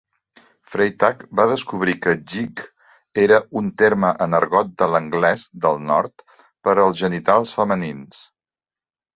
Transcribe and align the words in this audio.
Freitag 0.75 1.19
va 1.39 1.43
descobrir 1.51 1.93
que 2.05 2.13
"gig" 2.31 2.63
era 3.25 3.37
un 3.61 3.69
terme 3.83 4.11
en 4.27 4.39
argot 4.39 4.73
de 4.83 4.89
l'anglès 4.95 5.47
del 5.67 5.81
nord 5.93 6.27
per 6.67 6.75
als 6.87 7.01
genitals 7.07 7.57
femenins. 7.61 8.25